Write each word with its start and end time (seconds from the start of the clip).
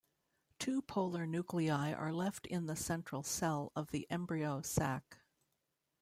Two 0.57 0.81
polar 0.81 1.27
nuclei 1.27 1.93
are 1.93 2.11
left 2.11 2.47
in 2.47 2.65
the 2.65 2.75
central 2.75 3.21
cell 3.21 3.71
of 3.75 3.91
the 3.91 4.09
embryo 4.09 4.63
sac. 4.63 5.19